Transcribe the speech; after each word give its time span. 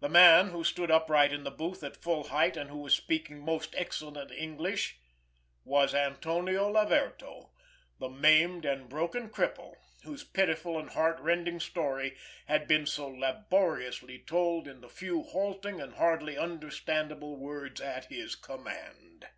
The 0.00 0.08
man 0.08 0.52
who 0.52 0.64
stood 0.64 0.90
upright 0.90 1.34
in 1.34 1.44
the 1.44 1.50
booth 1.50 1.84
at 1.84 2.02
full 2.02 2.28
height, 2.28 2.56
and 2.56 2.70
who 2.70 2.78
was 2.78 2.94
speaking 2.94 3.40
most 3.44 3.74
excellent 3.76 4.30
English, 4.30 4.96
was 5.64 5.94
Antonio 5.94 6.70
Laverto, 6.72 7.50
the 7.98 8.08
maimed 8.08 8.64
and 8.64 8.88
broken 8.88 9.28
cripple 9.28 9.74
whose 10.02 10.24
pitiful 10.24 10.78
and 10.78 10.88
heart 10.88 11.20
rending 11.20 11.60
story 11.60 12.16
had 12.46 12.66
been 12.66 12.86
so 12.86 13.06
laboriously 13.08 14.20
told 14.26 14.66
in 14.66 14.80
the 14.80 14.88
few 14.88 15.24
halting 15.24 15.78
and 15.78 15.96
hardly 15.96 16.38
understandable 16.38 17.36
words 17.36 17.82
at 17.82 18.06
his 18.06 18.36
command! 18.36 19.28